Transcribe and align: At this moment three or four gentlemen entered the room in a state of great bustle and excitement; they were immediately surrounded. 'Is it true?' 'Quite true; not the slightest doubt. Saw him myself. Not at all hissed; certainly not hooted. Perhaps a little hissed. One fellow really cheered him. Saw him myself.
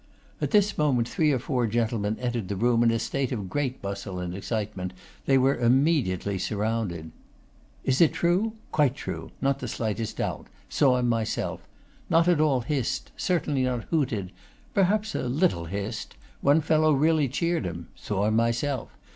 At 0.41 0.49
this 0.49 0.79
moment 0.79 1.07
three 1.07 1.31
or 1.31 1.37
four 1.37 1.67
gentlemen 1.67 2.17
entered 2.19 2.47
the 2.47 2.55
room 2.55 2.81
in 2.81 2.89
a 2.89 2.97
state 2.97 3.31
of 3.31 3.51
great 3.51 3.83
bustle 3.83 4.17
and 4.17 4.33
excitement; 4.33 4.93
they 5.27 5.37
were 5.37 5.55
immediately 5.55 6.39
surrounded. 6.39 7.11
'Is 7.83 8.01
it 8.01 8.11
true?' 8.11 8.53
'Quite 8.71 8.95
true; 8.95 9.29
not 9.41 9.59
the 9.59 9.67
slightest 9.67 10.17
doubt. 10.17 10.47
Saw 10.69 10.97
him 10.97 11.07
myself. 11.07 11.67
Not 12.09 12.27
at 12.27 12.41
all 12.41 12.61
hissed; 12.61 13.11
certainly 13.15 13.61
not 13.61 13.83
hooted. 13.91 14.31
Perhaps 14.73 15.13
a 15.13 15.27
little 15.27 15.65
hissed. 15.65 16.15
One 16.41 16.61
fellow 16.61 16.93
really 16.93 17.27
cheered 17.27 17.65
him. 17.65 17.89
Saw 17.95 18.25
him 18.25 18.35
myself. 18.35 18.89